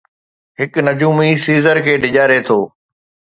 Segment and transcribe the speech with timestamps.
[0.59, 2.59] هڪ نجومي سيزر کي ڊيڄاري ٿو.